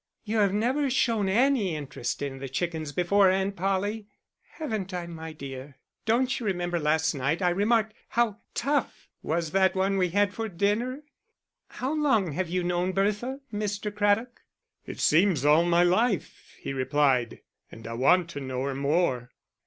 "You 0.23 0.37
have 0.39 0.51
never 0.51 0.89
shown 0.89 1.29
any 1.29 1.75
interest 1.75 2.23
in 2.23 2.39
the 2.39 2.49
chickens 2.49 2.91
before, 2.91 3.29
Aunt 3.29 3.55
Polly." 3.55 4.07
"Haven't 4.53 4.95
I, 4.95 5.05
my 5.05 5.31
dear? 5.31 5.77
Don't 6.07 6.39
you 6.39 6.45
remember 6.47 6.79
last 6.79 7.13
night 7.13 7.39
I 7.43 7.49
remarked 7.49 7.93
how 8.09 8.37
tough 8.55 9.07
was 9.21 9.51
that 9.51 9.75
one 9.75 9.97
we 9.99 10.09
had 10.09 10.33
for 10.33 10.49
dinner?... 10.49 11.03
How 11.67 11.93
long 11.93 12.31
have 12.31 12.49
you 12.49 12.63
known 12.63 12.93
Bertha, 12.93 13.41
Mr. 13.53 13.93
Craddock?" 13.93 14.41
"It 14.87 14.99
seems 14.99 15.45
all 15.45 15.65
my 15.65 15.83
life," 15.83 16.55
he 16.59 16.73
replied. 16.73 17.41
"And 17.71 17.85
I 17.85 17.93
want 17.93 18.27
to 18.31 18.39
know 18.41 18.63
her 18.63 18.73
more." 18.73 19.29